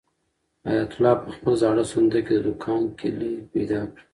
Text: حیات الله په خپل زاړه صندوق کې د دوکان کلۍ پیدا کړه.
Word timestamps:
حیات 0.67 0.91
الله 0.95 1.15
په 1.23 1.29
خپل 1.35 1.53
زاړه 1.61 1.83
صندوق 1.91 2.23
کې 2.25 2.35
د 2.37 2.41
دوکان 2.45 2.81
کلۍ 2.99 3.33
پیدا 3.53 3.81
کړه. 3.91 4.01